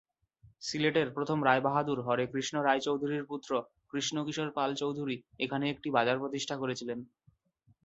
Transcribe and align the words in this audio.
সিলেটের 0.61 1.07
প্রথম 1.11 1.39
রায় 1.43 1.63
বাহাদুর 1.67 1.99
হরেকৃষ্ণ 2.01 2.55
রায় 2.59 2.81
চৌধুরীর 2.81 3.23
পুত্র 3.25 3.51
কৃষ্ণ 3.91 4.15
কিশোর 4.25 4.49
পাল 4.57 4.69
চৌধুরী 4.75 5.15
এখানে 5.39 5.65
একটি 5.69 5.87
বাজার 5.97 6.17
প্রতিষ্ঠা 6.19 6.55
করেছিলেন। 6.57 6.99